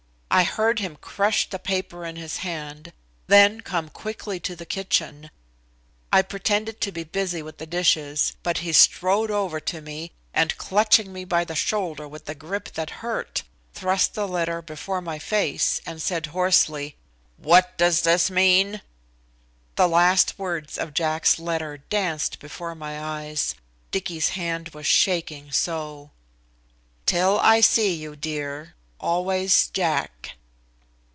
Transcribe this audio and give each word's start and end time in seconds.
I 0.33 0.43
Heard 0.45 0.79
him 0.79 0.95
crush 0.95 1.49
the 1.49 1.59
paper 1.59 2.05
in 2.05 2.15
his 2.15 2.37
hand, 2.37 2.93
then 3.27 3.59
come 3.59 3.89
quickly 3.89 4.39
to 4.39 4.55
the 4.55 4.65
kitchen. 4.65 5.29
I 6.11 6.21
pretended 6.21 6.79
to 6.81 6.91
be 6.93 7.03
busy 7.03 7.41
with 7.41 7.57
the 7.57 7.65
dishes, 7.65 8.31
but 8.41 8.59
he 8.59 8.71
strode 8.71 9.29
over 9.29 9.59
to 9.59 9.81
me, 9.81 10.13
and 10.33 10.57
clutching 10.57 11.11
me 11.11 11.25
by 11.25 11.43
the 11.43 11.53
shoulder 11.53 12.07
with 12.07 12.29
a 12.29 12.33
grip 12.33 12.71
that 12.75 12.91
hurt, 13.03 13.43
thrust 13.73 14.13
the 14.13 14.25
letter 14.25 14.61
before 14.61 15.01
my 15.01 15.19
face, 15.19 15.81
and 15.85 16.01
said 16.01 16.27
hoarsely: 16.27 16.95
"What 17.35 17.77
does 17.77 18.03
this 18.03 18.31
mean?" 18.31 18.81
The 19.75 19.87
last 19.89 20.39
words 20.39 20.77
of 20.77 20.93
Jack's 20.93 21.39
letter 21.39 21.75
danced 21.77 22.39
before 22.39 22.73
my 22.73 22.97
eyes, 23.03 23.53
Dicky's 23.91 24.29
hand 24.29 24.69
was 24.69 24.87
shaking 24.87 25.51
so. 25.51 26.09
"Till 27.05 27.37
I 27.41 27.59
see 27.59 27.93
you, 27.93 28.15
dear. 28.15 28.75
Always 29.03 29.69
Jack." 29.69 30.33